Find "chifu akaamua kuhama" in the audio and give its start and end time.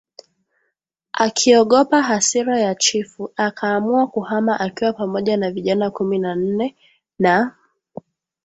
2.75-4.59